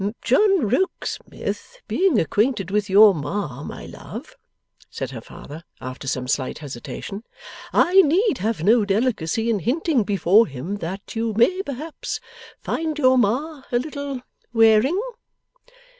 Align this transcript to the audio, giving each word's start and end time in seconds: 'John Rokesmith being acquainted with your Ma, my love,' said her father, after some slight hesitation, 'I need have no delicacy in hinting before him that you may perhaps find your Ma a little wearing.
'John 0.23 0.67
Rokesmith 0.67 1.79
being 1.87 2.19
acquainted 2.19 2.71
with 2.71 2.89
your 2.89 3.13
Ma, 3.13 3.61
my 3.61 3.85
love,' 3.85 4.35
said 4.89 5.11
her 5.11 5.21
father, 5.21 5.61
after 5.79 6.07
some 6.07 6.27
slight 6.27 6.57
hesitation, 6.57 7.23
'I 7.71 8.01
need 8.01 8.39
have 8.39 8.63
no 8.63 8.83
delicacy 8.83 9.47
in 9.47 9.59
hinting 9.59 10.01
before 10.01 10.47
him 10.47 10.77
that 10.77 11.15
you 11.15 11.33
may 11.35 11.61
perhaps 11.61 12.19
find 12.59 12.97
your 12.97 13.15
Ma 13.15 13.61
a 13.71 13.77
little 13.77 14.21
wearing. 14.51 14.99